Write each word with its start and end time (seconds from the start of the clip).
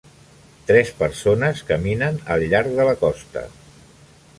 Tres 0.69 0.89
persones 1.01 1.63
caminen 1.69 2.19
al 2.37 2.49
llarg 2.55 2.77
de 2.83 2.89
la 2.91 2.97
costa. 3.07 3.49